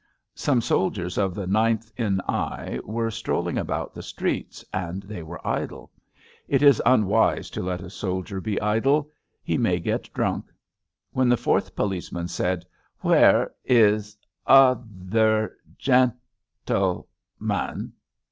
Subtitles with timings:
[0.33, 2.21] Some soldiers of the 9th N.
[2.27, 2.79] I.
[2.83, 5.91] were strolling about the streets, and they were idle.
[6.47, 9.11] It is un wise to let a soldier be idle.
[9.43, 10.45] He may get drunk.
[11.11, 12.65] When the fourth policeman said:
[13.01, 14.17] Where is
[14.47, 16.17] other gentleman?"